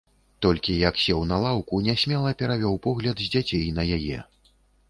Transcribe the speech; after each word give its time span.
Толькі, 0.45 0.77
як 0.83 0.95
сеў 1.01 1.19
на 1.33 1.37
лаўку, 1.43 1.83
нясмела 1.89 2.33
перавёў 2.41 2.81
погляд 2.89 3.17
з 3.25 3.31
дзяцей 3.37 3.65
на 3.77 3.83
яе. 4.01 4.17